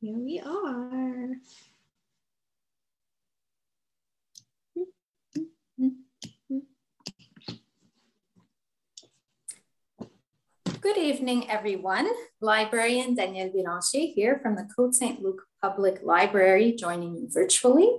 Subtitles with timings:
[0.00, 1.34] Here we are.
[10.80, 12.08] Good evening, everyone.
[12.40, 15.20] Librarian Danielle Bélanger here from the Côte St.
[15.20, 17.90] Luc Public Library, joining you virtually.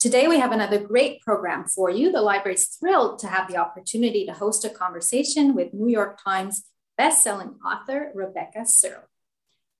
[0.00, 2.10] Today, we have another great program for you.
[2.10, 6.18] The library is thrilled to have the opportunity to host a conversation with New York
[6.20, 6.64] Times
[7.00, 9.08] bestselling author Rebecca Serle.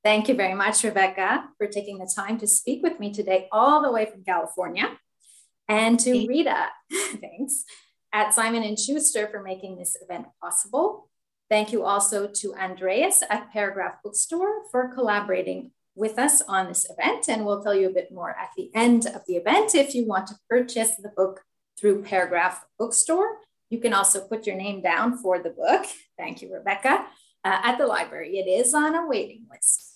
[0.05, 3.81] Thank you very much, Rebecca, for taking the time to speak with me today, all
[3.81, 4.99] the way from California.
[5.67, 7.65] And to Rita, thanks,
[8.13, 11.09] at Simon & Schuster for making this event possible.
[11.49, 17.31] Thank you also to Andreas at Paragraph Bookstore for collaborating with us on this event.
[17.31, 19.75] And we'll tell you a bit more at the end of the event.
[19.75, 21.41] If you want to purchase the book
[21.81, 23.39] through Paragraph Bookstore,
[23.71, 25.87] you can also put your name down for the book.
[26.19, 27.07] Thank you, Rebecca.
[27.43, 29.94] Uh, at the library, it is on a waiting list.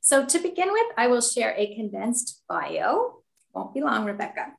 [0.00, 3.22] So to begin with, I will share a condensed bio.
[3.52, 4.54] Won't be long, Rebecca.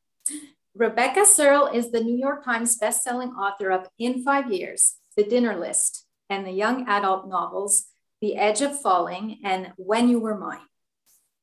[0.75, 5.57] Rebecca Serle is the New York Times bestselling author of In Five Years, The Dinner
[5.57, 7.87] List, and the young adult novels
[8.21, 10.59] The Edge of Falling and When You Were Mine.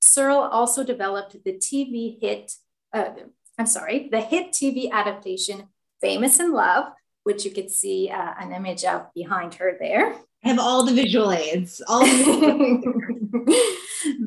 [0.00, 2.52] Serle also developed the TV hit,
[2.92, 3.10] uh,
[3.58, 5.68] I'm sorry, the hit TV adaptation
[6.00, 6.92] Famous in Love,
[7.24, 10.14] which you could see uh, an image of behind her there.
[10.44, 12.06] I have all the visual aids, all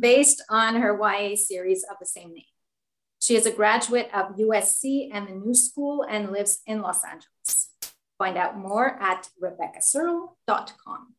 [0.01, 2.43] based on her YA series of the same name.
[3.21, 7.69] She is a graduate of USC and the New School and lives in Los Angeles.
[8.17, 11.13] Find out more at rebeccaserle.com.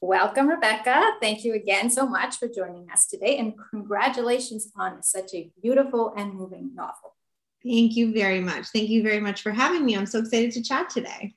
[0.00, 1.12] Welcome, Rebecca.
[1.20, 6.14] Thank you again so much for joining us today, and congratulations on such a beautiful
[6.16, 7.16] and moving novel.
[7.64, 8.66] Thank you very much.
[8.68, 9.96] Thank you very much for having me.
[9.96, 11.34] I'm so excited to chat today.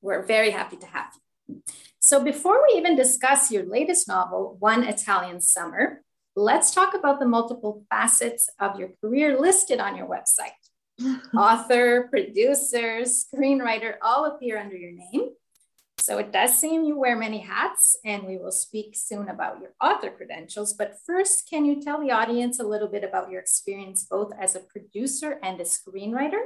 [0.00, 1.12] We're very happy to have
[1.46, 1.62] you.
[2.06, 6.02] So, before we even discuss your latest novel, One Italian Summer,
[6.36, 10.54] let's talk about the multiple facets of your career listed on your website.
[11.36, 15.30] Author, producer, screenwriter all appear under your name.
[15.98, 19.70] So it does seem you wear many hats, and we will speak soon about your
[19.82, 20.74] author credentials.
[20.74, 24.54] But first, can you tell the audience a little bit about your experience both as
[24.54, 26.44] a producer and a screenwriter?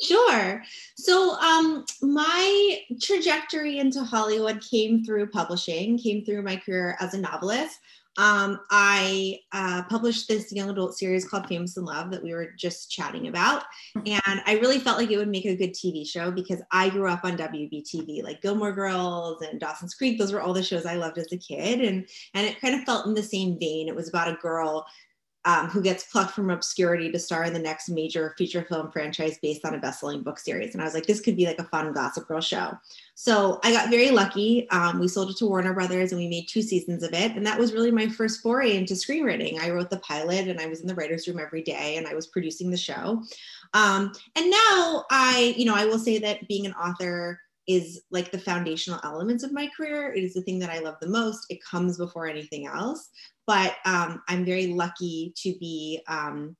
[0.00, 0.62] Sure.
[0.96, 7.20] So, um, my trajectory into Hollywood came through publishing, came through my career as a
[7.20, 7.80] novelist.
[8.18, 12.50] Um, I uh, published this young adult series called Famous in Love that we were
[12.58, 13.62] just chatting about.
[13.94, 17.08] And I really felt like it would make a good TV show because I grew
[17.08, 20.18] up on WBTV, like Gilmore Girls and Dawson's Creek.
[20.18, 21.80] Those were all the shows I loved as a kid.
[21.80, 23.86] And, and it kind of felt in the same vein.
[23.86, 24.84] It was about a girl
[25.44, 29.38] um, who gets plucked from obscurity to star in the next major feature film franchise
[29.40, 30.74] based on a best-selling book series.
[30.74, 32.76] And I was like, this could be like a fun Gossip Girl show.
[33.14, 34.68] So I got very lucky.
[34.70, 37.32] Um, we sold it to Warner Brothers and we made two seasons of it.
[37.32, 39.60] And that was really my first foray into screenwriting.
[39.60, 42.14] I wrote the pilot and I was in the writer's room every day and I
[42.14, 43.22] was producing the show.
[43.74, 48.30] Um, and now I, you know, I will say that being an author is like
[48.30, 50.12] the foundational elements of my career.
[50.12, 51.46] It is the thing that I love the most.
[51.50, 53.10] It comes before anything else.
[53.46, 56.56] But um, I'm very lucky to be um,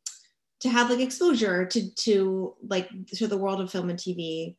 [0.61, 4.57] to have like exposure to to like to the world of film and TV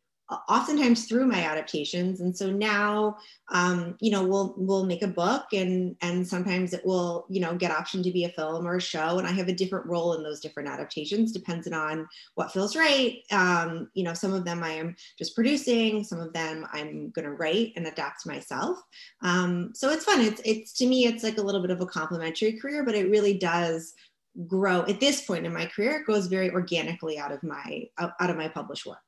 [0.47, 2.21] oftentimes through my adaptations.
[2.21, 3.17] And so now
[3.51, 7.55] um, you know we'll we'll make a book and and sometimes it will you know
[7.55, 9.17] get optioned to be a film or a show.
[9.17, 13.19] And i have a different role in those different adaptations depending on what feels right.
[13.31, 17.25] Um, you know some of them i am just producing some of them i'm going
[17.25, 18.79] to write and adapt myself.
[19.21, 20.21] Um, so it's fun.
[20.21, 23.09] It's it's to me it's like a little bit of a complementary career but it
[23.09, 23.93] really does
[24.47, 24.83] grow.
[24.83, 28.37] At this point in my career it goes very organically out of my out of
[28.37, 28.99] my published work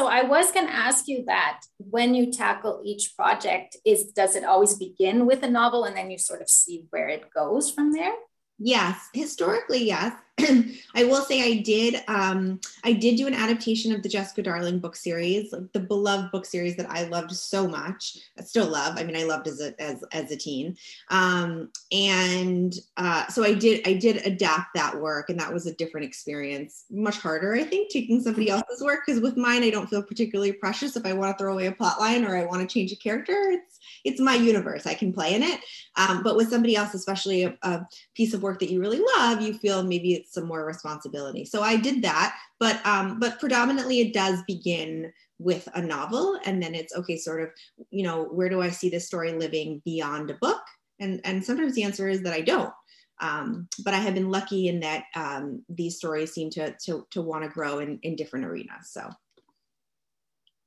[0.00, 4.34] so I was going to ask you that when you tackle each project, is does
[4.34, 7.70] it always begin with a novel and then you sort of see where it goes
[7.70, 8.14] from there?
[8.58, 10.14] Yes, historically, yes.
[10.94, 14.78] I will say I did um, I did do an adaptation of the Jessica Darling
[14.78, 18.18] book series, like the beloved book series that I loved so much.
[18.38, 18.98] I still love.
[18.98, 20.76] I mean, I loved as a as as a teen.
[21.10, 25.74] Um, and uh, so I did I did adapt that work, and that was a
[25.74, 26.84] different experience.
[26.90, 30.52] Much harder, I think, taking somebody else's work because with mine, I don't feel particularly
[30.52, 30.96] precious.
[30.96, 32.96] If I want to throw away a plot line or I want to change a
[32.96, 34.86] character, it's it's my universe.
[34.86, 35.60] I can play in it.
[35.96, 39.40] Um, but with somebody else, especially a, a piece of work that you really love,
[39.40, 41.44] you feel maybe it's some more responsibility.
[41.44, 46.62] So I did that, but um, but predominantly it does begin with a novel, and
[46.62, 47.48] then it's okay, sort of,
[47.90, 50.62] you know, where do I see this story living beyond a book?
[50.98, 52.72] And and sometimes the answer is that I don't.
[53.20, 57.22] Um, but I have been lucky in that um, these stories seem to to, to
[57.22, 58.90] want to grow in, in different arenas.
[58.92, 59.10] So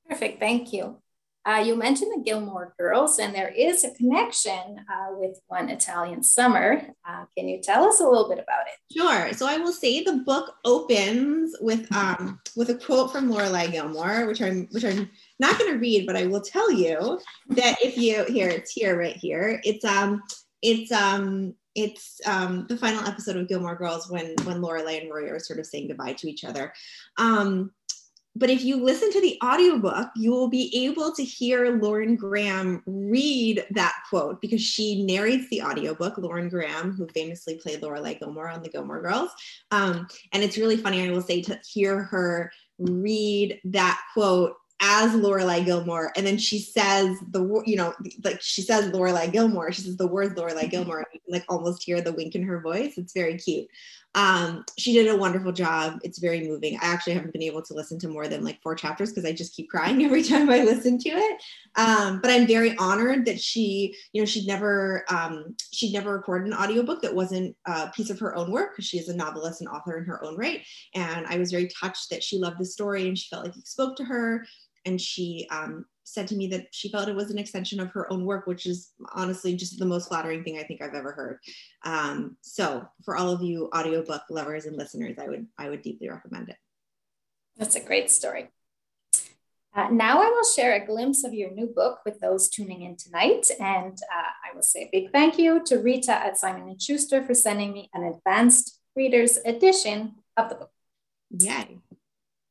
[0.08, 0.98] perfect, thank you.
[1.46, 6.22] Uh, you mentioned the Gilmore Girls, and there is a connection uh, with One Italian
[6.22, 6.86] Summer.
[7.06, 8.96] Uh, can you tell us a little bit about it?
[8.96, 9.32] Sure.
[9.34, 14.26] So I will say the book opens with um, with a quote from Lorelai Gilmore,
[14.26, 17.20] which I'm which I'm not going to read, but I will tell you
[17.50, 19.60] that if you here, it's here right here.
[19.64, 20.22] It's um
[20.62, 25.28] it's um it's um, the final episode of Gilmore Girls when when Lorelai and Rory
[25.30, 26.72] are sort of saying goodbye to each other.
[27.18, 27.72] Um,
[28.36, 32.82] but if you listen to the audiobook, you will be able to hear Lauren Graham
[32.86, 38.48] read that quote because she narrates the audiobook, Lauren Graham, who famously played Lorelai Gilmore
[38.48, 39.30] on the Gilmore Girls.
[39.70, 44.54] Um, and it's really funny, I will say, to hear her read that quote
[44.86, 49.72] as Lorelai Gilmore, and then she says the you know like she says Lorelai Gilmore.
[49.72, 50.98] She says the words Lorelai Gilmore.
[50.98, 52.98] And you can like almost hear the wink in her voice.
[52.98, 53.66] It's very cute.
[54.16, 55.98] Um, she did a wonderful job.
[56.04, 56.76] It's very moving.
[56.76, 59.32] I actually haven't been able to listen to more than like four chapters because I
[59.32, 61.42] just keep crying every time I listen to it.
[61.76, 66.52] Um, but I'm very honored that she, you know, she'd never um, she'd never recorded
[66.52, 69.60] an audiobook that wasn't a piece of her own work because she is a novelist
[69.60, 70.60] and author in her own right.
[70.94, 73.66] And I was very touched that she loved the story and she felt like it
[73.66, 74.46] spoke to her
[74.84, 78.10] and she um, said to me that she felt it was an extension of her
[78.12, 81.38] own work, which is honestly just the most flattering thing I think I've ever heard.
[81.84, 86.08] Um, so for all of you audiobook lovers and listeners, I would I would deeply
[86.08, 86.56] recommend it.
[87.56, 88.50] That's a great story.
[89.76, 92.96] Uh, now I will share a glimpse of your new book with those tuning in
[92.96, 96.78] tonight, and uh, I will say a big thank you to Rita at Simon &
[96.78, 100.70] Schuster for sending me an advanced reader's edition of the book.
[101.30, 101.80] Yay!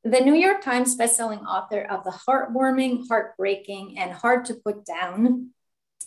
[0.05, 5.51] The New York Times bestselling author of the heartwarming, heartbreaking, and hard to put down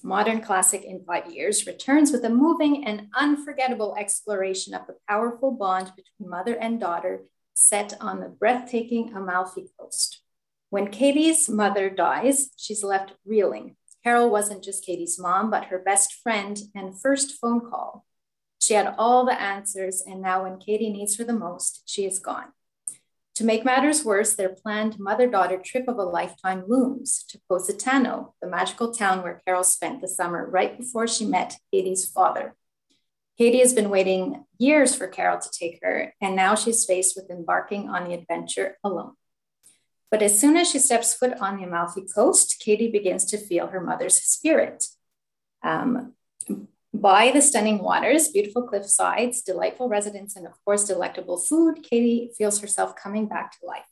[0.02, 5.50] modern classic in five years returns with a moving and unforgettable exploration of the powerful
[5.50, 10.20] bond between mother and daughter set on the breathtaking Amalfi Coast.
[10.68, 13.76] When Katie's mother dies, she's left reeling.
[14.04, 18.04] Carol wasn't just Katie's mom, but her best friend and first phone call.
[18.60, 22.18] She had all the answers, and now when Katie needs her the most, she is
[22.18, 22.52] gone.
[23.36, 28.34] To make matters worse, their planned mother daughter trip of a lifetime looms to Positano,
[28.40, 32.56] the magical town where Carol spent the summer right before she met Katie's father.
[33.36, 37.30] Katie has been waiting years for Carol to take her, and now she's faced with
[37.30, 39.12] embarking on the adventure alone.
[40.10, 43.66] But as soon as she steps foot on the Amalfi Coast, Katie begins to feel
[43.66, 44.86] her mother's spirit.
[45.62, 46.14] Um,
[47.00, 52.30] by the stunning waters, beautiful cliff sides, delightful residents, and of course, delectable food, Katie
[52.36, 53.84] feels herself coming back to life.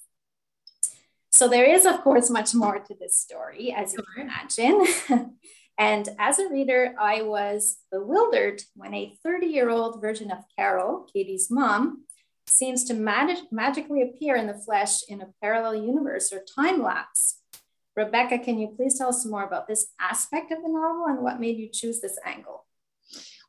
[1.31, 5.37] So there is, of course, much more to this story, as you can imagine.
[5.79, 11.09] and as a reader, I was bewildered when a 30 year old version of Carol,
[11.13, 12.05] Katie's mom,
[12.47, 17.41] seems to mag- magically appear in the flesh in a parallel universe or time lapse.
[17.97, 21.41] Rebecca, can you please tell us more about this aspect of the novel and what
[21.41, 22.64] made you choose this angle?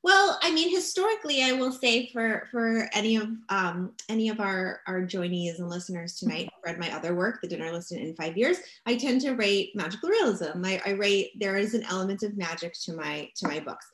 [0.06, 4.82] Well, I mean, historically, I will say for for any of um, any of our
[4.86, 8.38] our joinees and listeners tonight, who read my other work, The Dinner List in Five
[8.38, 8.60] Years.
[8.86, 10.64] I tend to write magical realism.
[10.64, 13.88] I, I write there is an element of magic to my to my books.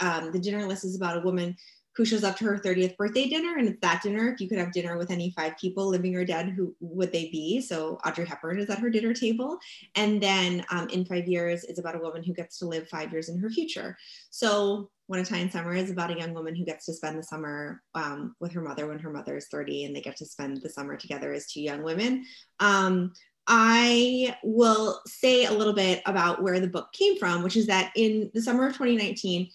[0.00, 1.56] Um, the Dinner List is about a woman
[1.96, 3.56] who shows up to her 30th birthday dinner.
[3.56, 6.24] And it's that dinner if you could have dinner with any five people living or
[6.24, 7.60] dead who would they be?
[7.60, 9.58] So audrey hepburn is at her dinner table.
[9.94, 13.12] And then um, in five years is about a woman who gets to live five
[13.12, 13.96] years in her future.
[14.30, 17.82] So one italian summer is about a young woman who gets to spend the summer
[17.94, 20.68] um, with her mother when her mother is 30 and they get to spend the
[20.68, 22.24] summer together as two young women.
[22.58, 23.12] Um,
[23.46, 27.92] I will say a little bit about where the book came from, which is that
[27.94, 29.50] in the summer of 2019,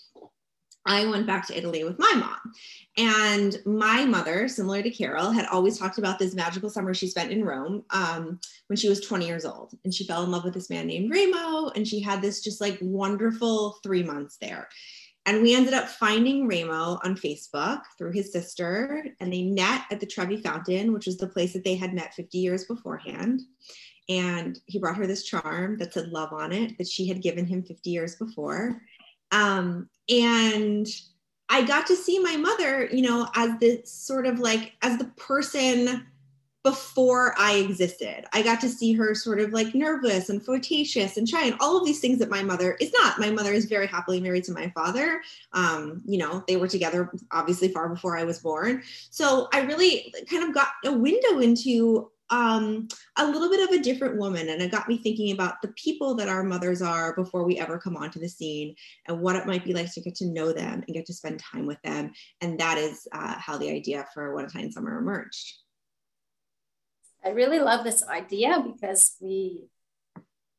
[0.85, 2.53] I went back to Italy with my mom.
[2.97, 7.31] And my mother, similar to Carol, had always talked about this magical summer she spent
[7.31, 9.73] in Rome um, when she was 20 years old.
[9.83, 11.69] And she fell in love with this man named Remo.
[11.69, 14.67] And she had this just like wonderful three months there.
[15.25, 19.05] And we ended up finding Remo on Facebook through his sister.
[19.19, 22.15] And they met at the Trevi Fountain, which was the place that they had met
[22.15, 23.41] 50 years beforehand.
[24.09, 27.45] And he brought her this charm that said love on it that she had given
[27.45, 28.81] him 50 years before.
[29.31, 30.87] Um, and
[31.49, 35.05] I got to see my mother, you know, as the sort of like as the
[35.17, 36.05] person
[36.63, 38.25] before I existed.
[38.33, 41.77] I got to see her sort of like nervous and flirtatious and shy and all
[41.77, 43.17] of these things that my mother is not.
[43.17, 45.21] My mother is very happily married to my father.
[45.53, 48.83] Um, you know, they were together obviously far before I was born.
[49.09, 53.83] So I really kind of got a window into um, a little bit of a
[53.83, 54.49] different woman.
[54.49, 57.77] And it got me thinking about the people that our mothers are before we ever
[57.77, 58.75] come onto the scene
[59.07, 61.39] and what it might be like to get to know them and get to spend
[61.39, 62.11] time with them.
[62.41, 65.53] And that is uh, how the idea for One Italian Summer emerged.
[67.23, 69.69] I really love this idea because we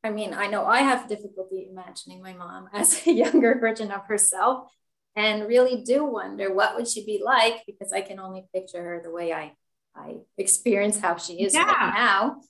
[0.03, 4.05] I mean, I know I have difficulty imagining my mom as a younger version of
[4.05, 4.71] herself
[5.15, 9.01] and really do wonder what would she be like because I can only picture her
[9.03, 9.53] the way I
[9.95, 11.63] I experience how she is yeah.
[11.63, 12.41] right now.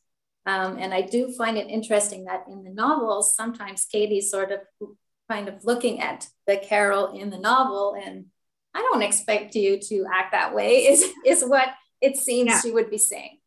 [0.45, 4.59] Um, and I do find it interesting that in the novels, sometimes Katie's sort of
[5.29, 8.25] kind of looking at the Carol in the novel, and
[8.73, 11.69] I don't expect you to act that way, is, is what
[12.01, 12.61] it seems yeah.
[12.61, 13.37] she would be saying.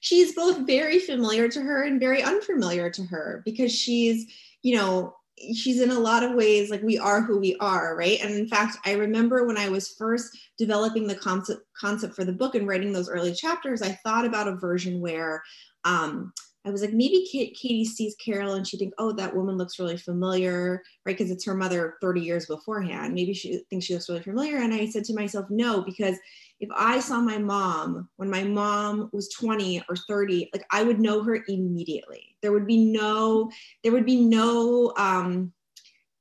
[0.00, 4.26] She's both very familiar to her and very unfamiliar to her because she's,
[4.62, 5.16] you know,
[5.54, 8.46] she's in a lot of ways like we are who we are right and in
[8.46, 12.68] fact i remember when i was first developing the concept concept for the book and
[12.68, 15.42] writing those early chapters i thought about a version where
[15.84, 16.32] um,
[16.66, 19.98] I was like, maybe Katie sees Carol and she thinks, oh, that woman looks really
[19.98, 21.16] familiar, right?
[21.16, 23.12] Because it's her mother 30 years beforehand.
[23.12, 24.56] Maybe she thinks she looks really familiar.
[24.56, 26.16] And I said to myself, no, because
[26.64, 30.98] if I saw my mom when my mom was 20 or 30, like I would
[30.98, 32.36] know her immediately.
[32.40, 33.50] There would be no,
[33.82, 35.52] there would be no, um,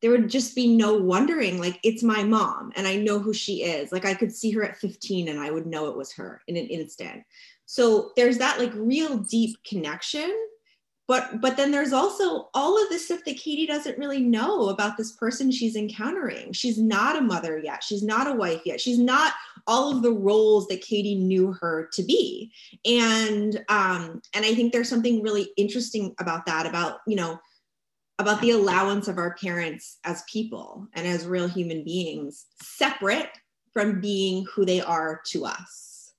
[0.01, 3.63] there would just be no wondering like it's my mom and i know who she
[3.63, 3.93] is.
[3.93, 6.57] Like i could see her at 15 and i would know it was her in
[6.57, 7.23] an instant.
[7.65, 10.29] So there's that like real deep connection
[11.07, 14.97] but but then there's also all of this stuff that katie doesn't really know about
[14.97, 16.53] this person she's encountering.
[16.53, 17.83] She's not a mother yet.
[17.83, 18.79] She's not a wife yet.
[18.79, 19.33] She's not
[19.67, 22.51] all of the roles that katie knew her to be
[22.85, 27.39] and um and i think there's something really interesting about that about you know
[28.19, 33.29] about the allowance of our parents as people and as real human beings, separate
[33.73, 36.13] from being who they are to us.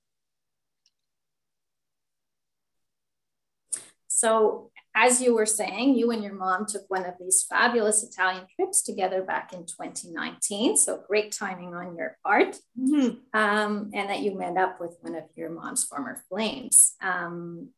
[4.07, 8.45] So, as you were saying, you and your mom took one of these fabulous Italian
[8.55, 10.77] trips together back in 2019.
[10.77, 12.57] So, great timing on your part.
[12.79, 13.17] Mm-hmm.
[13.37, 16.95] Um, and that you met up with one of your mom's former flames.
[17.01, 17.69] Um,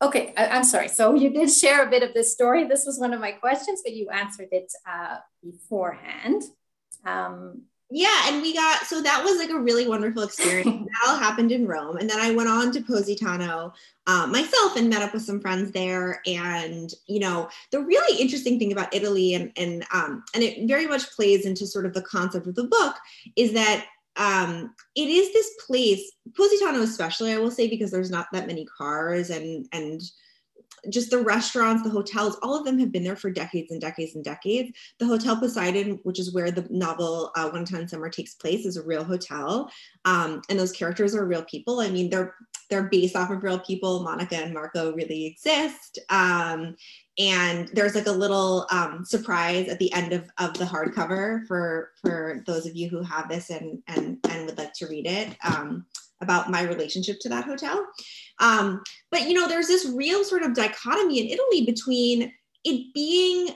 [0.00, 0.86] Okay, I, am sorry.
[0.88, 2.64] So you did share a bit of this story.
[2.64, 6.42] This was one of my questions, but you answered it uh, beforehand.
[7.04, 10.66] Um, yeah, and we got so that was like a really wonderful experience.
[10.86, 13.72] that all happened in Rome, and then I went on to Positano
[14.06, 16.20] um, myself and met up with some friends there.
[16.26, 20.86] And you know, the really interesting thing about Italy, and and um, and it very
[20.86, 22.96] much plays into sort of the concept of the book,
[23.36, 28.26] is that um, it is this place, Positano especially, I will say, because there's not
[28.32, 30.02] that many cars and and
[30.90, 34.14] just the restaurants, the hotels, all of them have been there for decades and decades
[34.14, 34.70] and decades.
[34.98, 38.76] The Hotel Poseidon, which is where the novel uh, One Italian Summer takes place, is
[38.76, 39.70] a real hotel,
[40.04, 41.80] um, and those characters are real people.
[41.80, 42.34] I mean, they're
[42.70, 44.02] they're based off of real people.
[44.02, 46.76] Monica and Marco really exist, um,
[47.18, 51.90] and there's like a little um, surprise at the end of, of the hardcover for
[52.00, 55.36] for those of you who have this and and and would like to read it
[55.44, 55.84] um,
[56.20, 57.84] about my relationship to that hotel
[58.40, 62.32] um, but you know there's this real sort of dichotomy in italy between
[62.64, 63.48] it being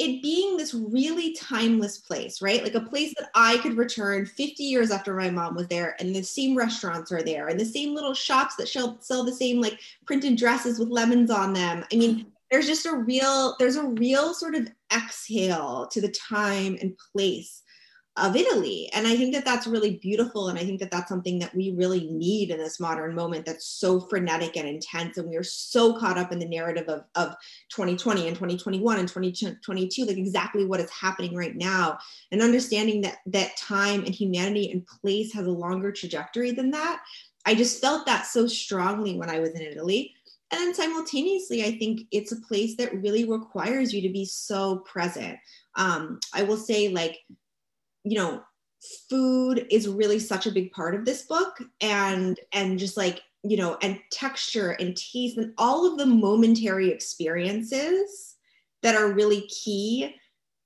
[0.00, 2.64] it being this really timeless place, right?
[2.64, 6.16] Like a place that I could return 50 years after my mom was there, and
[6.16, 9.60] the same restaurants are there, and the same little shops that sell, sell the same
[9.60, 11.84] like printed dresses with lemons on them.
[11.92, 16.76] I mean, there's just a real there's a real sort of exhale to the time
[16.80, 17.62] and place
[18.16, 18.90] of Italy.
[18.92, 20.48] And I think that that's really beautiful.
[20.48, 23.66] And I think that that's something that we really need in this modern moment that's
[23.66, 25.16] so frenetic and intense.
[25.16, 27.36] And we are so caught up in the narrative of, of
[27.70, 31.98] 2020 and 2021 and 2022, like exactly what is happening right now.
[32.32, 37.00] And understanding that that time and humanity and place has a longer trajectory than that.
[37.46, 40.14] I just felt that so strongly when I was in Italy.
[40.52, 44.78] And then simultaneously, I think it's a place that really requires you to be so
[44.78, 45.38] present.
[45.76, 47.18] Um, I will say, like,
[48.02, 48.42] you know,
[49.08, 53.56] food is really such a big part of this book, and and just like you
[53.56, 58.36] know, and texture and taste and all of the momentary experiences
[58.82, 60.14] that are really key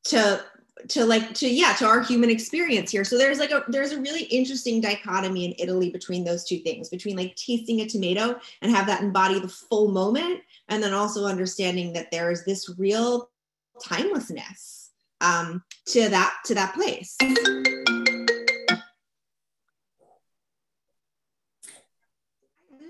[0.04, 0.44] to
[0.88, 3.04] to like to yeah to our human experience here.
[3.04, 6.88] So there's like a there's a really interesting dichotomy in italy between those two things
[6.88, 11.26] between like tasting a tomato and have that embody the full moment and then also
[11.26, 13.30] understanding that there is this real
[13.82, 14.90] timelessness
[15.20, 17.16] um, to that to that place.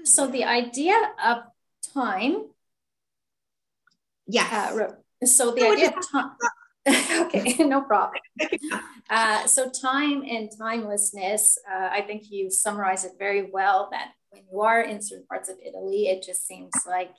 [0.05, 1.45] So the idea of
[1.93, 2.47] time
[4.27, 6.31] yeah uh, so the idea of time
[7.21, 8.21] okay, no problem.
[9.11, 14.43] Uh, so, time and timelessness, uh, I think you summarize it very well that when
[14.51, 17.13] you are in certain parts of Italy, it just seems like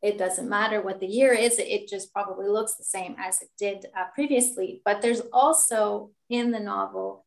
[0.00, 3.48] it doesn't matter what the year is, it just probably looks the same as it
[3.58, 4.80] did uh, previously.
[4.84, 7.24] But there's also in the novel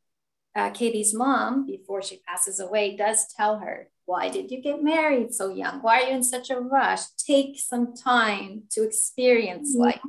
[0.55, 5.33] uh, Katie's mom, before she passes away, does tell her, Why did you get married
[5.33, 5.81] so young?
[5.81, 7.01] Why are you in such a rush?
[7.17, 9.83] Take some time to experience mm-hmm.
[9.83, 10.01] life.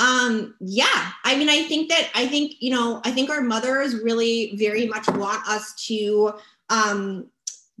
[0.00, 3.94] Um, yeah, I mean, I think that I think, you know, I think our mothers
[3.94, 6.32] really very much want us to
[6.70, 7.26] um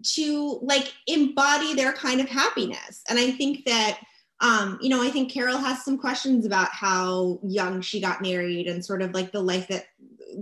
[0.02, 3.02] to like embody their kind of happiness.
[3.08, 4.00] And I think that
[4.42, 8.68] um, you know, I think Carol has some questions about how young she got married
[8.68, 9.86] and sort of like the life that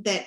[0.04, 0.26] that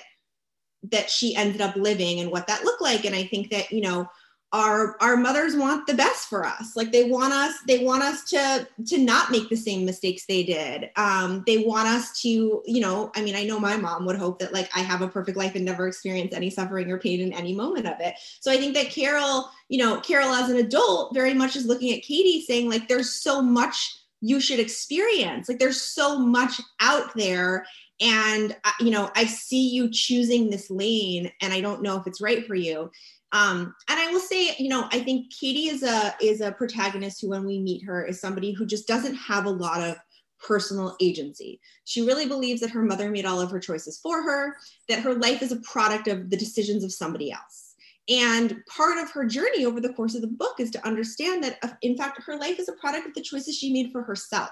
[0.90, 3.04] that she ended up living and what that looked like.
[3.04, 4.06] And I think that, you know,
[4.52, 6.76] our our mothers want the best for us.
[6.76, 10.42] Like they want us they want us to to not make the same mistakes they
[10.42, 10.90] did.
[10.96, 14.38] Um they want us to you know i mean i know my mom would hope
[14.40, 17.32] that like i have a perfect life and never experience any suffering or pain in
[17.32, 18.14] any moment of it.
[18.40, 21.94] So i think that carol you know carol as an adult very much is looking
[21.94, 25.48] at katie saying like there's so much you should experience.
[25.48, 27.66] Like there's so much out there.
[28.00, 32.06] And uh, you know i see you choosing this lane and i don't know if
[32.08, 32.90] it's right for you
[33.32, 37.20] um, and I will say, you know, I think Katie is a is a protagonist
[37.20, 39.96] who, when we meet her, is somebody who just doesn't have a lot of
[40.38, 41.60] personal agency.
[41.84, 44.56] She really believes that her mother made all of her choices for her,
[44.88, 47.74] that her life is a product of the decisions of somebody else.
[48.08, 51.58] And part of her journey over the course of the book is to understand that,
[51.62, 54.50] uh, in fact, her life is a product of the choices she made for herself.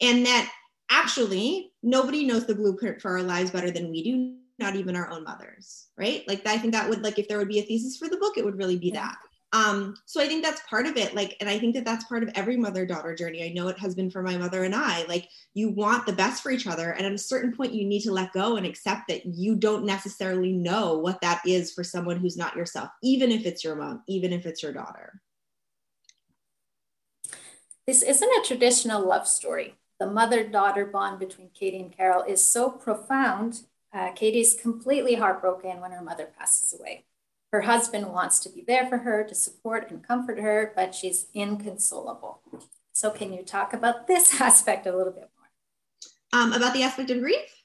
[0.00, 0.50] And that
[0.90, 5.10] actually, nobody knows the blueprint for our lives better than we do not even our
[5.10, 6.26] own mothers right?
[6.28, 8.38] Like i think that would like if there would be a thesis for the book
[8.38, 9.16] it would really be that.
[9.52, 12.22] Um so i think that's part of it like and i think that that's part
[12.22, 13.44] of every mother daughter journey.
[13.44, 16.42] I know it has been for my mother and i like you want the best
[16.42, 19.08] for each other and at a certain point you need to let go and accept
[19.08, 23.46] that you don't necessarily know what that is for someone who's not yourself even if
[23.46, 25.20] it's your mom even if it's your daughter.
[27.86, 29.76] This isn't a traditional love story.
[29.98, 33.62] The mother daughter bond between katie and carol is so profound
[33.92, 37.04] uh, Katie's completely heartbroken when her mother passes away.
[37.52, 41.26] Her husband wants to be there for her, to support and comfort her, but she's
[41.34, 42.42] inconsolable.
[42.92, 46.40] So, can you talk about this aspect a little bit more?
[46.40, 47.62] Um, about the aspect of grief?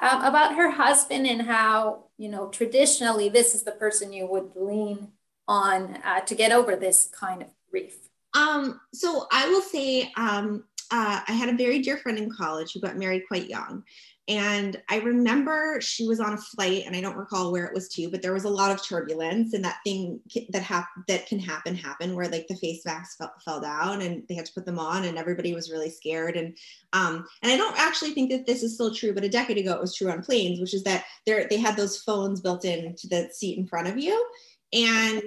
[0.00, 4.50] Um, about her husband and how, you know, traditionally this is the person you would
[4.56, 5.08] lean
[5.46, 8.08] on uh, to get over this kind of grief.
[8.34, 12.72] Um, so, I will say um, uh, I had a very dear friend in college
[12.72, 13.84] who got married quite young.
[14.28, 17.88] And I remember she was on a flight, and I don't recall where it was
[17.90, 21.38] to, but there was a lot of turbulence, and that thing that hap- that can
[21.38, 24.66] happen happened where like the face masks fell, fell down, and they had to put
[24.66, 26.36] them on, and everybody was really scared.
[26.36, 26.54] And
[26.92, 29.72] um, and I don't actually think that this is still true, but a decade ago
[29.72, 33.08] it was true on planes, which is that they they had those phones built into
[33.08, 34.26] the seat in front of you,
[34.74, 35.22] and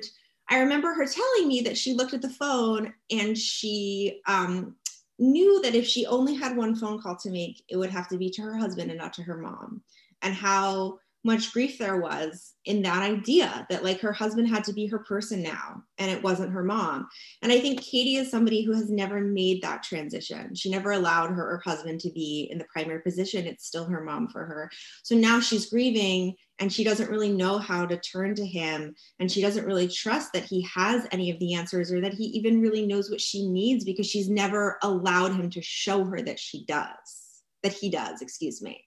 [0.52, 4.76] I remember her telling me that she looked at the phone and she um,
[5.22, 8.18] knew that if she only had one phone call to make, it would have to
[8.18, 9.82] be to her husband and not to her mom.
[10.24, 14.74] And how much grief there was in that idea that like her husband had to
[14.74, 17.08] be her person now and it wasn't her mom.
[17.42, 20.56] And I think Katie is somebody who has never made that transition.
[20.56, 23.46] She never allowed her, her husband to be in the primary position.
[23.46, 24.70] It's still her mom for her.
[25.04, 29.32] So now she's grieving and she doesn't really know how to turn to him and
[29.32, 32.62] she doesn't really trust that he has any of the answers or that he even
[32.62, 36.66] really knows what she needs because she's never allowed him to show her that she
[36.66, 38.84] does that he does excuse me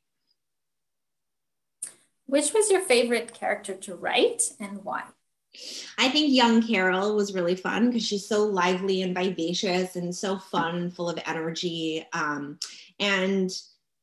[2.35, 5.05] which was your favorite character to write and why?
[5.97, 10.38] I think young Carol was really fun because she's so lively and vivacious and so
[10.38, 12.05] fun and full of energy.
[12.12, 12.59] Um,
[12.99, 13.53] and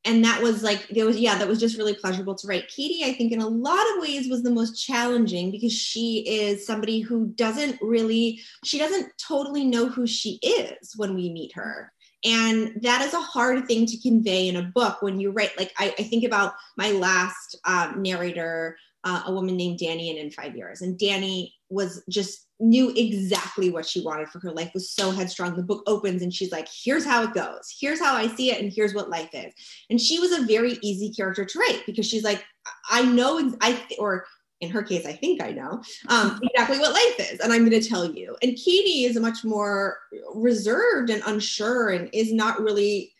[0.06, 3.04] and that was like there was yeah that was just really pleasurable to write katie
[3.04, 7.02] i think in a lot of ways was the most challenging because she is somebody
[7.02, 12.80] who doesn't really she doesn't totally know who she is when we meet her and
[12.82, 15.94] that is a hard thing to convey in a book when you write like i,
[15.98, 20.56] I think about my last um, narrator uh, a woman named Dannie and in five
[20.56, 20.82] years.
[20.82, 25.56] And Dannie was just knew exactly what she wanted for her life was so headstrong.
[25.56, 27.76] The book opens and she's like here's how it goes.
[27.80, 29.52] Here's how i see it and here's what life is.
[29.90, 32.44] And she was a very easy character to write because she's like
[32.92, 34.26] i know i or
[34.62, 37.82] in her case, I think I know um, exactly what life is, and I'm going
[37.82, 38.38] to tell you.
[38.42, 39.98] And Katie is much more
[40.34, 43.14] reserved and unsure, and is not really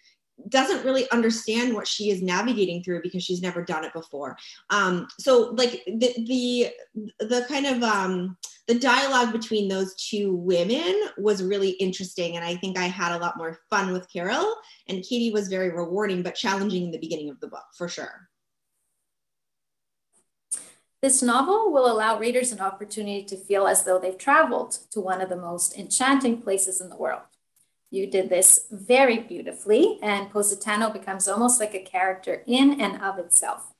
[0.50, 4.38] doesn't really understand what she is navigating through because she's never done it before.
[4.70, 6.70] Um, so, like the the
[7.20, 12.56] the kind of um, the dialogue between those two women was really interesting, and I
[12.56, 14.56] think I had a lot more fun with Carol.
[14.88, 18.31] And Katie was very rewarding, but challenging in the beginning of the book for sure.
[21.02, 25.20] This novel will allow readers an opportunity to feel as though they've traveled to one
[25.20, 27.24] of the most enchanting places in the world.
[27.90, 33.18] You did this very beautifully, and Positano becomes almost like a character in and of
[33.18, 33.74] itself.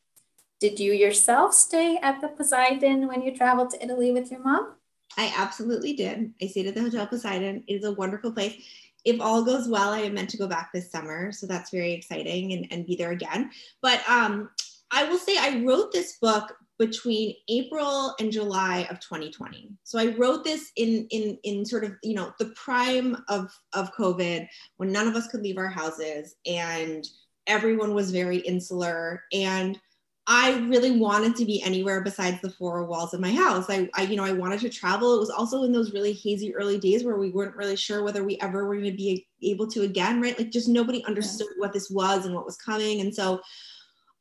[0.60, 4.74] Did you yourself stay at the Poseidon when you traveled to Italy with your mom?
[5.16, 6.34] I absolutely did.
[6.42, 7.64] I stayed at the Hotel Poseidon.
[7.68, 8.64] It is a wonderful place.
[9.06, 11.32] If all goes well, I am meant to go back this summer.
[11.32, 13.52] So that's very exciting and, and be there again.
[13.82, 14.50] But um,
[14.92, 19.70] I will say I wrote this book between April and July of 2020.
[19.84, 23.94] So I wrote this in in in sort of you know the prime of of
[23.94, 27.08] COVID when none of us could leave our houses and
[27.46, 29.80] everyone was very insular and
[30.26, 33.66] I really wanted to be anywhere besides the four walls of my house.
[33.70, 35.16] I, I, you know, I wanted to travel.
[35.16, 38.24] It was also in those really hazy early days where we weren't really sure whether
[38.24, 40.38] we ever were going to be able to again, right?
[40.38, 41.60] Like just nobody understood yeah.
[41.60, 43.02] what this was and what was coming.
[43.02, 43.42] And so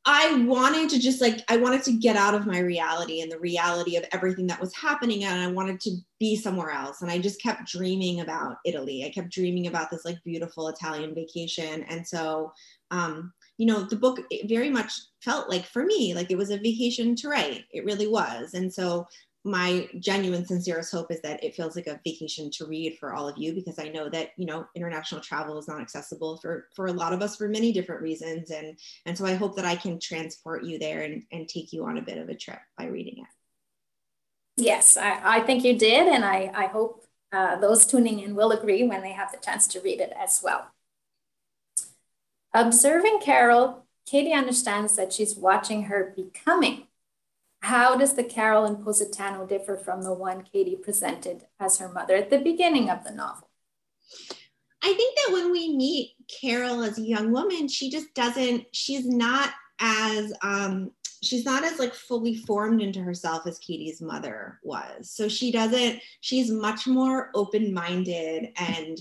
[0.06, 3.38] I wanted to just like, I wanted to get out of my reality and the
[3.38, 5.24] reality of everything that was happening.
[5.24, 7.02] And I wanted to be somewhere else.
[7.02, 9.04] And I just kept dreaming about Italy.
[9.04, 11.82] I kept dreaming about this like beautiful Italian vacation.
[11.84, 12.50] And so,
[12.90, 16.56] um, you know, the book very much felt like for me, like it was a
[16.56, 17.64] vacation to write.
[17.70, 18.54] It really was.
[18.54, 19.06] And so
[19.44, 23.26] my genuine sincerest hope is that it feels like a vacation to read for all
[23.26, 26.86] of you because i know that you know international travel is not accessible for for
[26.86, 28.50] a lot of us for many different reasons.
[28.50, 31.84] And and so i hope that i can transport you there and and take you
[31.86, 34.62] on a bit of a trip by reading it.
[34.62, 36.06] Yes i, I think you did.
[36.06, 39.68] And i i hope uh, those tuning in will agree when they have the chance
[39.68, 40.66] to read it as well.
[42.52, 46.88] Observing carol katie understands that she's watching her becoming
[47.60, 52.16] how does the Carol in Positano differ from the one Katie presented as her mother
[52.16, 53.50] at the beginning of the novel?
[54.82, 59.06] I think that when we meet Carol as a young woman, she just doesn't, she's
[59.06, 60.90] not as, um,
[61.22, 65.10] she's not as like fully formed into herself as Katie's mother was.
[65.10, 68.98] So she doesn't, she's much more open minded and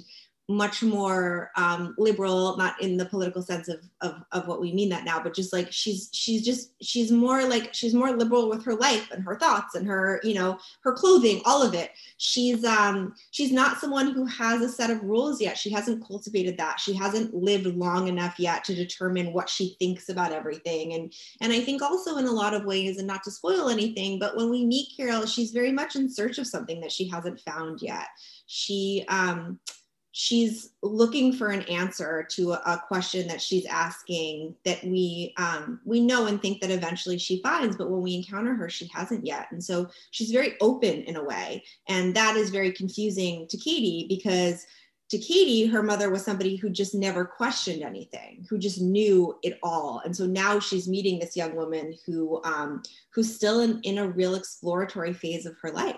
[0.50, 4.90] much more um, liberal, not in the political sense of, of, of what we mean
[4.90, 8.66] that now, but just like she's she's just she's more like she's more liberal with
[8.66, 11.92] her life and her thoughts and her you know her clothing, all of it.
[12.18, 15.56] She's um she's not someone who has a set of rules yet.
[15.56, 16.80] She hasn't cultivated that.
[16.80, 20.94] She hasn't lived long enough yet to determine what she thinks about everything.
[20.94, 24.18] And and I think also in a lot of ways, and not to spoil anything,
[24.18, 27.40] but when we meet Carol, she's very much in search of something that she hasn't
[27.42, 28.08] found yet.
[28.48, 29.60] She um
[30.12, 35.80] she's looking for an answer to a, a question that she's asking that we um,
[35.86, 39.26] we know and think that eventually she finds but when we encounter her she hasn't
[39.26, 43.58] yet and so she's very open in a way and that is very confusing to
[43.58, 44.66] katie because
[45.10, 49.58] to Katie, her mother was somebody who just never questioned anything, who just knew it
[49.64, 50.02] all.
[50.06, 54.08] And so now she's meeting this young woman who um, who's still in, in a
[54.08, 55.98] real exploratory phase of her life.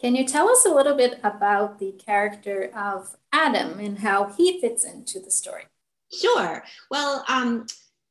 [0.00, 4.60] Can you tell us a little bit about the character of Adam and how he
[4.60, 5.64] fits into the story?
[6.12, 6.62] Sure.
[6.90, 7.66] Well, um,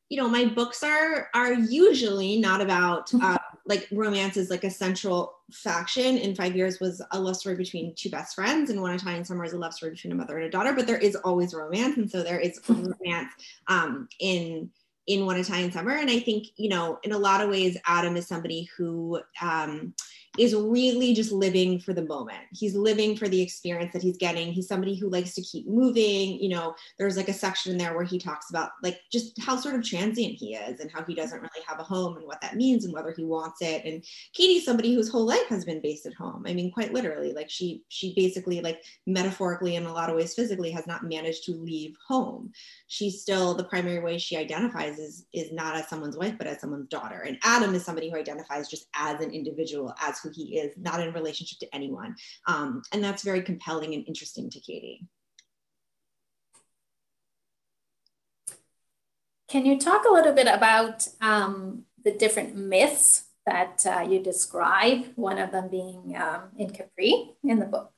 [0.10, 4.70] you know, my books are are usually not about uh, like romance is like a
[4.70, 6.18] central faction.
[6.18, 9.46] In Five Years was a love story between two best friends, and One Italian Summer
[9.46, 10.74] is a love story between a mother and a daughter.
[10.74, 13.32] But there is always romance, and so there is romance
[13.68, 14.70] um, in
[15.08, 15.94] in One Italian Summer.
[15.94, 19.94] And I think you know, in a lot of ways, Adam is somebody who um,
[20.38, 22.40] is really just living for the moment.
[22.52, 24.52] He's living for the experience that he's getting.
[24.52, 26.40] He's somebody who likes to keep moving.
[26.40, 29.56] You know, there's like a section in there where he talks about like just how
[29.56, 32.42] sort of transient he is and how he doesn't really have a home and what
[32.42, 33.84] that means and whether he wants it.
[33.86, 36.46] And Katie's somebody whose whole life has been based at home.
[36.48, 40.34] I mean, quite literally, like she she basically like metaphorically in a lot of ways
[40.34, 42.52] physically has not managed to leave home.
[42.88, 46.60] She's still the primary way she identifies is is not as someone's wife but as
[46.60, 47.22] someone's daughter.
[47.22, 51.00] And Adam is somebody who identifies just as an individual, as who he is, not
[51.00, 52.16] in relationship to anyone.
[52.48, 55.08] Um, and that's very compelling and interesting to Katie.
[59.48, 65.06] Can you talk a little bit about um, the different myths that uh, you describe,
[65.16, 67.92] one of them being um, in Capri in the book?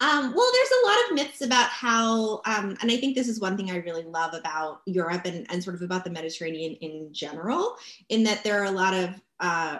[0.00, 3.40] Um, well, there's a lot of myths about how, um, and I think this is
[3.40, 7.12] one thing I really love about Europe and, and sort of about the Mediterranean in
[7.12, 7.76] general,
[8.08, 9.78] in that there are a lot of uh,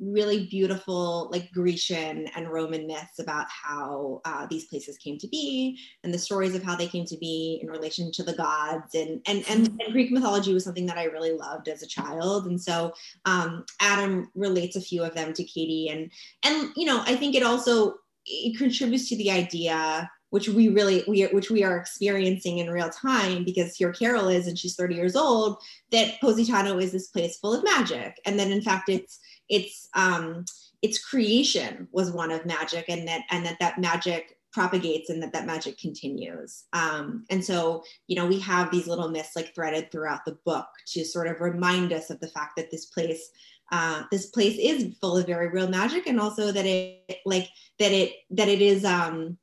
[0.00, 5.78] really beautiful like grecian and roman myths about how uh, these places came to be
[6.02, 8.94] and the stories of how they came to be in relation to the gods.
[8.94, 12.46] And and and, and greek mythology was something that i really loved as a child.
[12.46, 12.92] And so
[13.24, 15.88] um, adam relates a few of them to katie.
[15.88, 16.10] And
[16.44, 17.94] and you know i think it also
[18.26, 22.90] it contributes to the idea which we really we which we are experiencing in real
[22.90, 25.58] time because here Carol is and she's 30 years old
[25.92, 28.20] that Positano is this place full of magic.
[28.26, 30.44] And then in fact it's its um,
[30.82, 35.32] its creation was one of magic, and that and that that magic propagates and that
[35.32, 36.64] that magic continues.
[36.72, 40.66] Um, and so you know we have these little myths like threaded throughout the book
[40.88, 43.30] to sort of remind us of the fact that this place
[43.72, 47.92] uh, this place is full of very real magic and also that it like that
[47.92, 49.38] it that it is um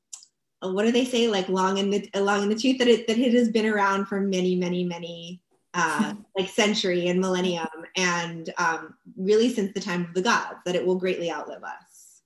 [0.62, 1.28] what do they say?
[1.28, 4.06] Like long in the long in the tooth that it that it has been around
[4.06, 5.41] for many many many
[5.74, 10.76] uh, like century and millennium and um, really since the time of the gods that
[10.76, 12.22] it will greatly outlive us.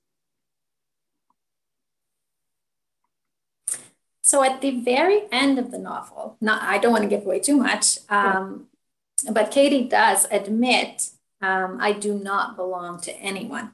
[4.22, 7.38] So at the very end of the novel not i don't want to give away
[7.38, 8.66] too much um,
[9.30, 13.72] but katie does admit um, i do not belong to anyone.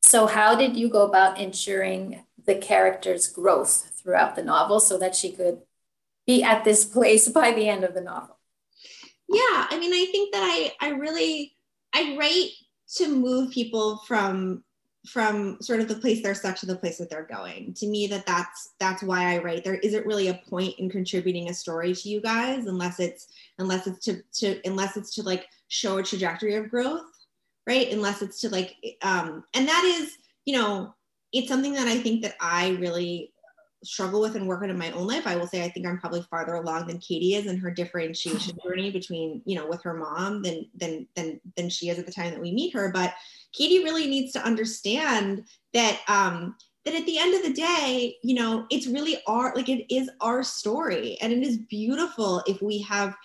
[0.00, 5.14] So how did you go about ensuring the character's growth throughout the novel so that
[5.14, 5.62] she could
[6.26, 8.38] be at this place by the end of the novel
[9.32, 11.52] yeah i mean i think that i i really
[11.94, 12.50] i write
[12.94, 14.62] to move people from
[15.06, 17.74] from sort of the place they're stuck to the place that they're going.
[17.74, 19.64] To me that that's that's why i write.
[19.64, 23.26] There isn't really a point in contributing a story to you guys unless it's
[23.58, 27.02] unless it's to to unless it's to like show a trajectory of growth
[27.66, 27.92] right?
[27.92, 30.94] Unless it's to like um and that is you know
[31.32, 33.31] it's something that i think that i really
[33.84, 35.98] struggle with and work on in my own life i will say i think i'm
[35.98, 39.94] probably farther along than katie is in her differentiation journey between you know with her
[39.94, 42.90] mom than than than than she is at the time that we meet her.
[42.92, 43.14] But
[43.52, 48.34] katie really needs to understand that um that at the end of the day you
[48.34, 51.18] know it's really our like it is our story.
[51.20, 53.16] And it is beautiful if we have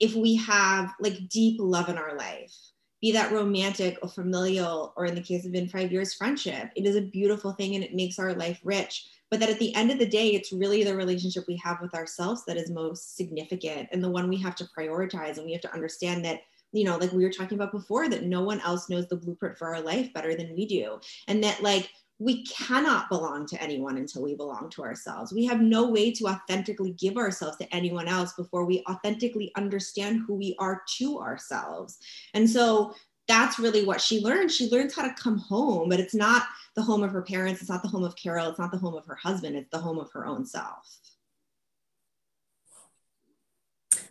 [0.00, 2.52] if we have like deep love in our life
[3.00, 6.70] be that romantic or familial or in the case of in five years friendship.
[6.74, 9.74] It is a beautiful thing and it makes our life rich but that at the
[9.74, 13.16] end of the day it's really the relationship we have with ourselves that is most
[13.16, 16.84] significant and the one we have to prioritize and we have to understand that you
[16.84, 19.74] know like we were talking about before that no one else knows the blueprint for
[19.74, 24.22] our life better than we do and that like we cannot belong to anyone until
[24.22, 25.32] we belong to ourselves.
[25.32, 30.22] We have no way to authentically give ourselves to anyone else before we authentically understand
[30.24, 31.98] who we are to ourselves.
[32.32, 32.94] And so
[33.26, 34.50] that's really what she learned.
[34.50, 37.70] She learns how to come home, but it's not the home of her parents, it's
[37.70, 39.98] not the home of Carol, it's not the home of her husband, it's the home
[39.98, 40.98] of her own self.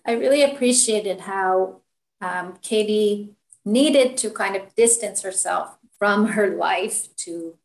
[0.06, 1.82] I really appreciated how
[2.22, 7.58] um, Katie needed to kind of distance herself from her life to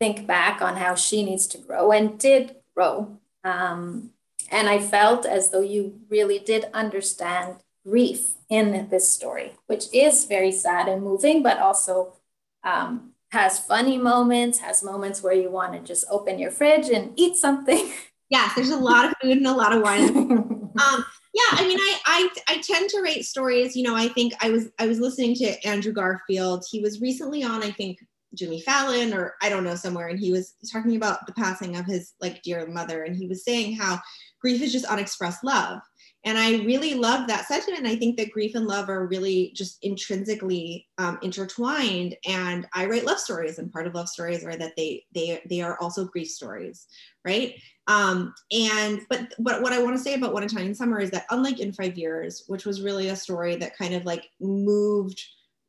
[0.00, 3.18] think back on how she needs to grow and did grow.
[3.44, 4.10] Um,
[4.50, 10.24] and I felt as though you really did understand grief in this story, which is
[10.24, 12.14] very sad and moving, but also
[12.62, 17.12] um, has funny moments, has moments where you want to just open your fridge and
[17.16, 17.92] eat something.
[18.30, 20.16] Yes, there's a lot of food and a lot of wine.
[20.16, 23.76] um, yeah, I mean, I, I I tend to rate stories.
[23.76, 26.64] You know, I think I was I was listening to Andrew Garfield.
[26.68, 27.98] He was recently on, I think,
[28.34, 31.86] Jimmy Fallon or I don't know somewhere, and he was talking about the passing of
[31.86, 34.00] his like dear mother, and he was saying how
[34.40, 35.80] grief is just unexpressed love
[36.24, 37.86] and I really love that sentiment.
[37.86, 42.16] I think that grief and love are really just intrinsically um, intertwined.
[42.26, 45.60] And I write love stories, and part of love stories are that they they they
[45.60, 46.86] are also grief stories,
[47.24, 47.54] right?
[47.86, 51.26] Um, and but but what I want to say about One Italian Summer is that
[51.30, 55.22] unlike in Five Years, which was really a story that kind of like moved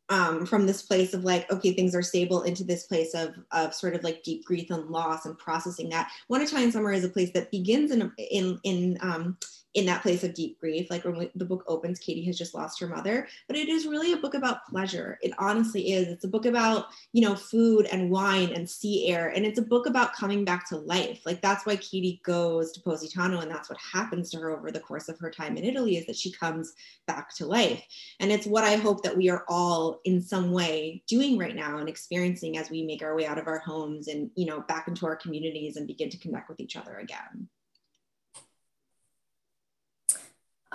[0.10, 3.74] um, from this place of like okay things are stable into this place of of
[3.74, 7.10] sort of like deep grief and loss and processing that one italian summer is a
[7.10, 9.36] place that begins in in in um,
[9.76, 10.90] in that place of deep grief.
[10.90, 13.86] Like when we, the book opens, Katie has just lost her mother, but it is
[13.86, 15.20] really a book about pleasure.
[15.22, 16.08] It honestly is.
[16.08, 19.30] It's a book about, you know, food and wine and sea air.
[19.30, 21.22] And it's a book about coming back to life.
[21.26, 23.42] Like that's why Katie goes to Positano.
[23.42, 26.06] And that's what happens to her over the course of her time in Italy is
[26.06, 26.74] that she comes
[27.06, 27.84] back to life.
[28.22, 31.80] And it's what I hope that we are all in some way doing right now
[31.80, 34.88] and experiencing as we make our way out of our homes and, you know, back
[34.88, 37.50] into our communities and begin to connect with each other again.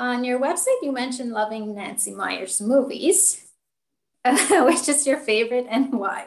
[0.01, 3.47] On your website, you mentioned loving Nancy Meyers movies.
[4.25, 6.27] Uh, which is your favorite and why?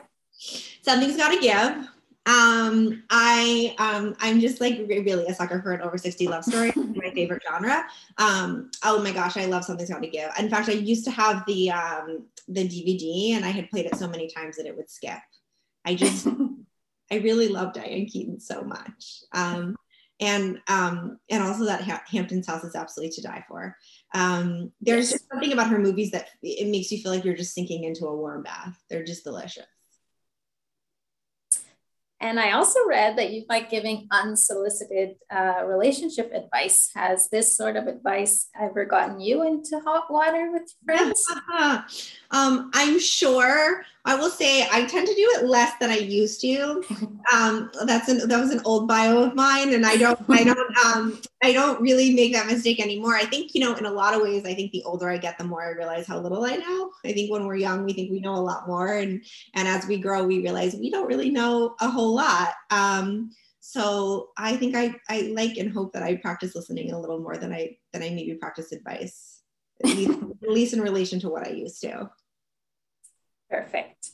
[0.84, 1.90] Something's Gotta Give.
[2.28, 6.72] Um, I um, I'm just like really a sucker for an over 60 love story.
[6.76, 7.84] my favorite genre.
[8.20, 10.30] Um, oh my gosh, I love Something's Gotta Give.
[10.38, 13.96] In fact, I used to have the um, the DVD and I had played it
[13.96, 15.18] so many times that it would skip.
[15.84, 16.28] I just
[17.12, 19.24] I really love Diane Keaton so much.
[19.32, 19.76] Um,
[20.20, 23.76] and um, and also that ha- Hampton's House is absolutely to die for.
[24.14, 27.54] Um, there's just something about her movies that it makes you feel like you're just
[27.54, 28.78] sinking into a warm bath.
[28.90, 29.66] They're just delicious.
[32.24, 36.90] And I also read that you like giving unsolicited uh, relationship advice.
[36.96, 41.22] Has this sort of advice ever gotten you into hot water with friends?
[42.32, 46.42] um, I'm sure I will say I tend to do it less than I used
[46.42, 46.84] to.
[47.34, 50.78] Um, that's an, that was an old bio of mine, and I don't I don't
[50.86, 53.16] um, I don't really make that mistake anymore.
[53.16, 55.38] I think you know in a lot of ways, I think the older I get,
[55.38, 56.92] the more I realize how little I know.
[57.06, 59.24] I think when we're young, we think we know a lot more, and
[59.56, 62.54] and as we grow, we realize we don't really know a whole lot.
[62.70, 67.22] Um, so I think I I like and hope that I practice listening a little
[67.22, 69.42] more than I than I maybe practice advice,
[69.82, 72.12] at least, at least in relation to what I used to.
[73.54, 74.10] Perfect.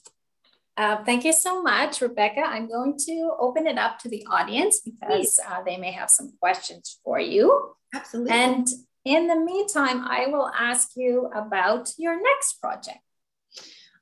[0.76, 2.42] Uh, thank you so much, Rebecca.
[2.42, 6.34] I'm going to open it up to the audience because uh, they may have some
[6.42, 7.74] questions for you.
[7.94, 8.34] Absolutely.
[8.34, 8.68] And
[9.06, 13.00] in the meantime, I will ask you about your next project.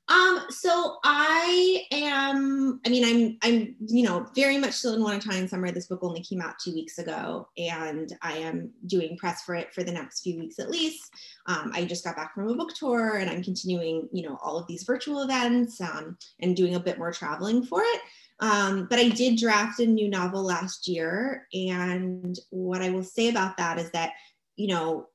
[0.08, 5.16] Um, so I am, I mean, I'm, I'm, you know, very much still in One
[5.16, 5.70] Italian Summer.
[5.70, 9.74] This book only came out two weeks ago and I am doing press for it
[9.74, 11.10] for the next few weeks at least.
[11.46, 14.56] Um, I just got back from a book tour and I'm continuing, you know, all
[14.56, 18.00] of these virtual events um, and doing a bit more traveling for it.
[18.40, 21.46] Um, but I did draft a new novel last year.
[21.52, 24.12] And what I will say about that is that,
[24.56, 25.06] you know,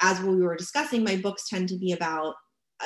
[0.00, 2.34] as we were discussing, my books tend to be about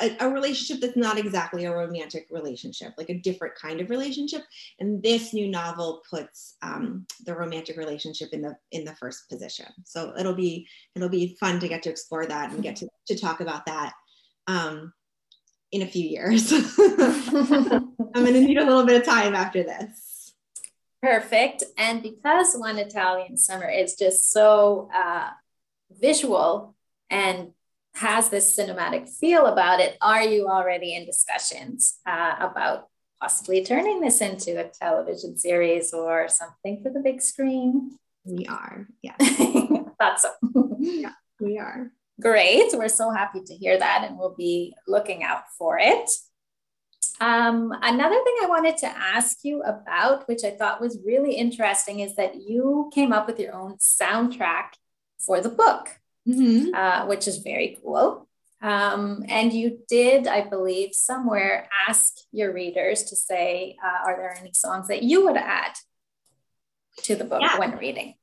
[0.01, 4.41] a, a, relationship that's not exactly a romantic relationship, like a different kind of relationship.
[4.79, 9.67] And this new novel puts um, the romantic relationship in the in the first position.
[9.85, 13.17] So it'll be it'll be fun to get to explore that and get to, to
[13.17, 13.93] talk about that
[14.47, 14.93] um,
[15.71, 16.51] in a few years.
[18.13, 20.33] I'm going to need a little bit of time after this.
[21.01, 21.63] Perfect.
[21.77, 25.31] And because One Italian Summer is just so uh,
[25.91, 26.75] visual
[27.09, 27.51] and
[27.95, 29.97] has this cinematic feel about it.
[30.01, 32.87] Are you already in discussions uh, about
[33.21, 37.97] possibly turning this into a television series or something for the big screen?
[38.25, 39.15] We are, yeah.
[39.19, 40.29] Thought so.
[40.79, 41.91] yeah, we are.
[42.21, 42.69] Great.
[42.73, 46.09] We're so happy to hear that, and we'll be looking out for it.
[47.19, 51.99] Um, another thing I wanted to ask you about, which I thought was really interesting,
[51.99, 54.73] is that you came up with your own soundtrack
[55.19, 55.89] for the book
[56.27, 56.73] mm-hmm.
[56.73, 58.27] uh, which is very cool.
[58.61, 64.37] Um, and you did, I believe, somewhere ask your readers to say, uh, are there
[64.39, 65.73] any songs that you would add
[67.03, 67.59] to the book yeah.
[67.59, 68.15] when reading?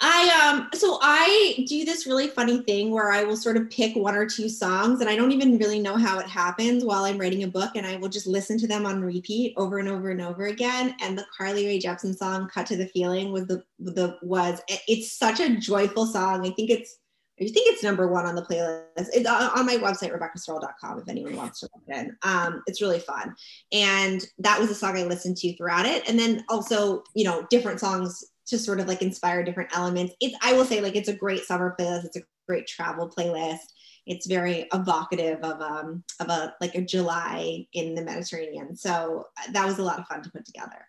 [0.00, 3.94] I um so I do this really funny thing where I will sort of pick
[3.94, 7.18] one or two songs and I don't even really know how it happens while I'm
[7.18, 10.10] writing a book and I will just listen to them on repeat over and over
[10.10, 13.62] and over again and the Carly Rae Jepsen song Cut to the Feeling was the
[13.78, 16.46] the was it's such a joyful song.
[16.46, 16.98] I think it's
[17.40, 19.08] I think it's number one on the playlist.
[19.12, 22.16] It's on my website, rebeccaserle.com, if anyone wants to look in.
[22.22, 23.34] Um, it's really fun.
[23.72, 26.08] And that was a song I listened to throughout it.
[26.08, 30.14] And then also, you know, different songs to sort of like inspire different elements.
[30.20, 32.04] It's, I will say, like, it's a great summer playlist.
[32.04, 33.58] It's a great travel playlist.
[34.06, 38.76] It's very evocative of um of a like a July in the Mediterranean.
[38.76, 40.86] So uh, that was a lot of fun to put together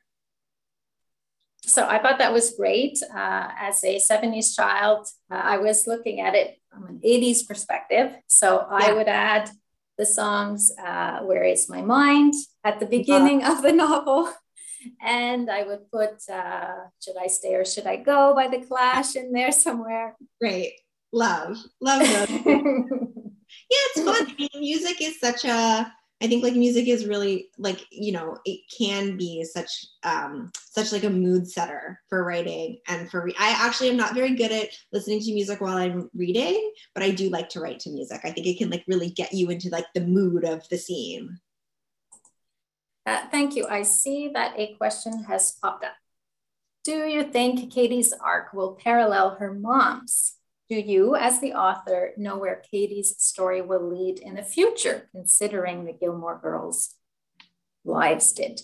[1.68, 2.98] so I thought that was great.
[3.04, 8.16] Uh, as a 70s child, uh, I was looking at it from an 80s perspective.
[8.28, 8.88] So yeah.
[8.88, 9.50] I would add
[9.98, 14.30] the songs uh, Where Is My Mind at the beginning of the novel.
[15.02, 19.16] And I would put uh, Should I Stay or Should I Go by The Clash
[19.16, 20.16] in there somewhere.
[20.40, 20.74] Great.
[21.12, 21.58] Love.
[21.82, 22.30] Love those.
[22.46, 24.28] yeah, it's fun.
[24.28, 28.38] I mean, music is such a I think like music is really like you know
[28.46, 33.36] it can be such um such like a mood setter for writing and for re-
[33.38, 37.12] I actually am not very good at listening to music while I'm reading but I
[37.12, 38.22] do like to write to music.
[38.24, 41.38] I think it can like really get you into like the mood of the scene.
[43.06, 43.68] Uh, thank you.
[43.68, 45.94] I see that a question has popped up.
[46.84, 50.36] Do you think Katie's arc will parallel her mom's
[50.70, 55.86] do you, as the author, know where Katie's story will lead in the future, considering
[55.86, 56.96] the Gilmore girls'
[57.84, 58.62] lives did?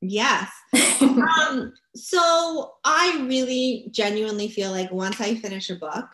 [0.00, 0.50] Yes.
[1.00, 6.08] um, so I really genuinely feel like once I finish a book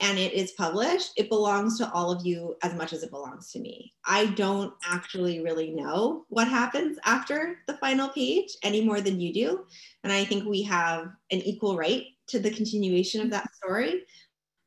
[0.00, 3.50] and it is published, it belongs to all of you as much as it belongs
[3.52, 3.92] to me.
[4.04, 9.32] I don't actually really know what happens after the final page any more than you
[9.32, 9.66] do.
[10.04, 14.04] And I think we have an equal right to the continuation of that story.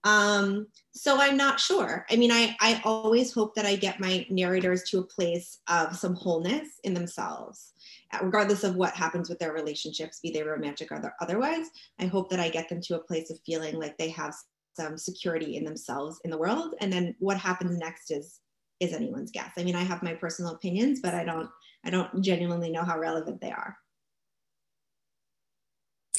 [0.04, 2.06] Um, so I'm not sure.
[2.10, 5.96] I mean, I, I always hope that I get my narrators to a place of
[5.96, 7.74] some wholeness in themselves,
[8.22, 11.68] regardless of what happens with their relationships, be they romantic or otherwise.
[12.00, 14.34] I hope that I get them to a place of feeling like they have
[14.74, 16.76] some security in themselves in the world.
[16.80, 18.40] And then what happens next is
[18.80, 19.52] is anyone's guess.
[19.58, 21.50] I mean, I have my personal opinions, but I don't
[21.84, 23.78] I don't genuinely know how relevant they are.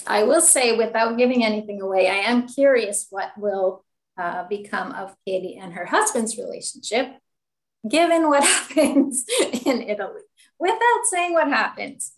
[0.07, 3.84] I will say, without giving anything away, I am curious what will
[4.18, 7.16] uh, become of Katie and her husband's relationship,
[7.88, 9.24] given what happens
[9.64, 10.22] in Italy.
[10.59, 12.12] without saying what happens.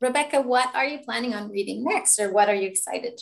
[0.00, 3.20] Rebecca, what are you planning on reading next, or what are you excited?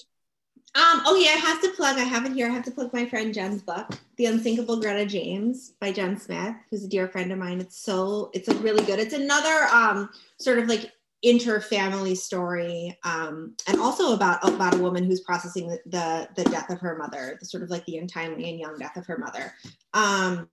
[0.72, 1.98] Um, oh yeah, I have to plug.
[1.98, 2.46] I have it here.
[2.46, 6.54] I have to plug my friend Jen's book, "The Unsinkable Greta James" by Jen Smith,
[6.70, 7.60] who's a dear friend of mine.
[7.60, 9.00] It's so it's a really good.
[9.00, 10.92] It's another um, sort of like
[11.22, 16.70] inter-family story, um, and also about about a woman who's processing the, the, the death
[16.70, 19.52] of her mother, the sort of like the untimely and young death of her mother.
[19.92, 20.48] Um,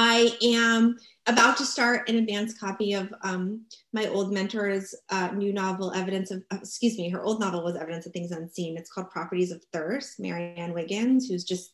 [0.00, 0.96] I am
[1.26, 6.30] about to start an advanced copy of um, my old mentor's uh, new novel, Evidence
[6.30, 8.76] of, uh, excuse me, her old novel was Evidence of Things Unseen.
[8.76, 11.72] It's called Properties of Thirst, Marianne Wiggins, who's just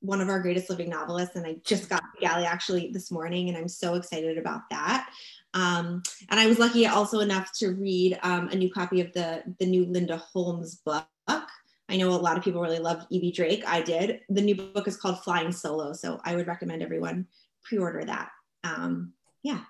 [0.00, 1.36] one of our greatest living novelists.
[1.36, 5.10] And I just got the galley actually this morning, and I'm so excited about that.
[5.52, 9.42] Um, and I was lucky also enough to read um, a new copy of the,
[9.58, 11.06] the new Linda Holmes book.
[11.92, 13.62] I know a lot of people really love Evvie Drake.
[13.66, 14.20] I did.
[14.30, 15.92] The new book is called Flying Solo.
[15.92, 17.26] So I would recommend everyone
[17.64, 18.30] pre-order that.
[18.64, 19.60] Um, yeah.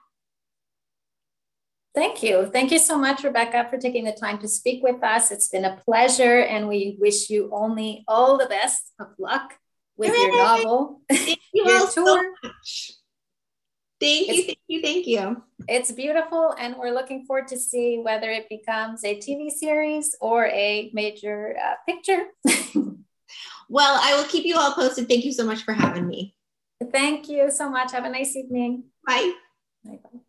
[1.95, 2.47] Thank you.
[2.47, 5.30] Thank you so much, Rebecca, for taking the time to speak with us.
[5.30, 9.55] It's been a pleasure, and we wish you only all the best of luck
[9.97, 10.20] with Hooray!
[10.20, 11.03] your novel.
[11.11, 12.05] Thank you all so
[12.43, 12.93] much.
[14.01, 15.43] Thank you, thank you, thank you.
[15.68, 20.47] It's beautiful, and we're looking forward to see whether it becomes a TV series or
[20.47, 22.24] a major uh, picture.
[23.68, 25.09] well, I will keep you all posted.
[25.09, 26.34] Thank you so much for having me.
[26.91, 27.93] Thank you so much.
[27.93, 28.85] Have a nice evening.
[29.07, 29.33] Bye.
[29.85, 30.22] Bye.